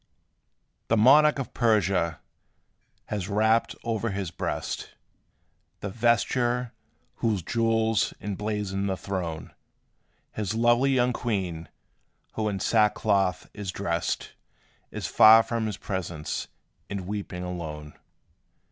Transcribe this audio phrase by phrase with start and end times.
[0.87, 2.21] The monarch of Persia
[3.05, 4.95] has wrapped o'er his breast
[5.81, 6.71] The vesture,
[7.17, 9.53] whose jewels emblazoned the throne:
[10.31, 11.69] His lovely young queen,
[12.33, 14.33] who in sackcloth is dressed,
[14.89, 16.47] Is far from his presence,
[16.89, 17.93] and weeping alone.